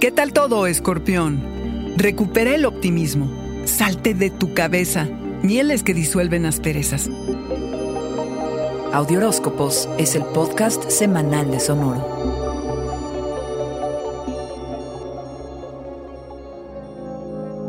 [0.00, 1.94] ¿Qué tal todo, escorpión?
[1.96, 3.30] Recupera el optimismo.
[3.64, 5.08] Salte de tu cabeza.
[5.42, 7.08] Mieles que disuelven asperezas.
[8.92, 12.24] Audioróscopos es el podcast semanal de Sonoro.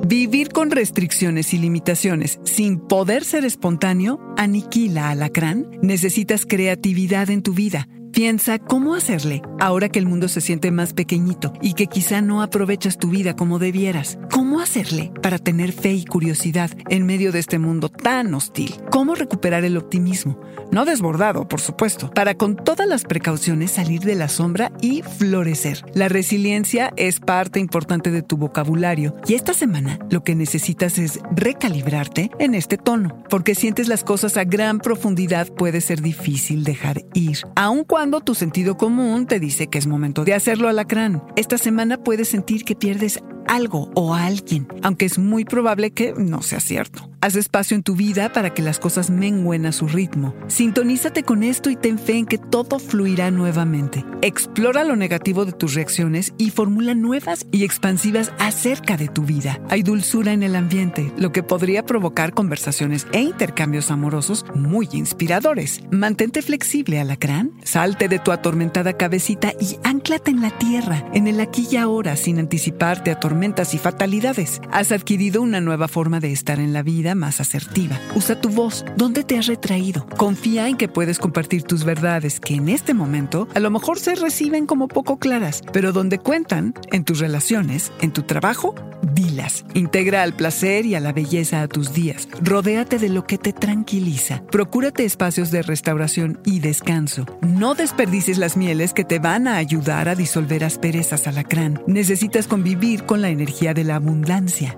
[0.06, 5.68] Vivir con restricciones y limitaciones sin poder ser espontáneo aniquila alacrán.
[5.82, 7.88] Necesitas creatividad en tu vida.
[8.16, 12.42] Piensa cómo hacerle ahora que el mundo se siente más pequeñito y que quizá no
[12.42, 14.18] aprovechas tu vida como debieras.
[14.32, 18.74] ¿Cómo hacerle para tener fe y curiosidad en medio de este mundo tan hostil?
[18.90, 20.40] ¿Cómo recuperar el optimismo?
[20.72, 25.84] No desbordado, por supuesto, para con todas las precauciones salir de la sombra y florecer.
[25.94, 31.20] La resiliencia es parte importante de tu vocabulario y esta semana lo que necesitas es
[31.36, 37.04] recalibrarte en este tono, porque sientes las cosas a gran profundidad puede ser difícil dejar
[37.14, 41.24] ir, aun cuando tu sentido común te dice que es momento de hacerlo alacrán.
[41.36, 46.14] Esta semana puedes sentir que pierdes algo o a alguien, aunque es muy probable que
[46.14, 47.10] no sea cierto.
[47.26, 50.36] Haz espacio en tu vida para que las cosas menguen a su ritmo.
[50.46, 54.06] Sintonízate con esto y ten fe en que todo fluirá nuevamente.
[54.22, 59.60] Explora lo negativo de tus reacciones y formula nuevas y expansivas acerca de tu vida.
[59.72, 65.82] Hay dulzura en el ambiente, lo que podría provocar conversaciones e intercambios amorosos muy inspiradores.
[65.90, 67.54] Mantente flexible, alacrán.
[67.64, 72.18] Salte de tu atormentada cabecita y anclate en la tierra, en el aquí y ahora,
[72.18, 74.62] sin anticiparte a tormentas y fatalidades.
[74.72, 78.00] Has adquirido una nueva forma de estar en la vida más asertiva.
[78.16, 78.86] Usa tu voz.
[78.96, 80.06] ¿Dónde te has retraído?
[80.18, 84.16] Confía en que puedes compartir tus verdades que en este momento a lo mejor se
[84.16, 88.76] reciben como poco claras, pero donde cuentan, en tus relaciones, en tu trabajo,
[89.14, 89.66] dilas.
[89.74, 92.28] Integra al placer y a la belleza a tus días.
[92.42, 94.44] Rodéate de lo que te tranquiliza.
[94.52, 97.26] Procúrate espacios de restauración y descanso.
[97.42, 101.82] No desperdicies las mieles que te van a ayudar a disolver asperezas alacrán.
[101.88, 104.78] Necesitas convivir con la energía de la abundancia.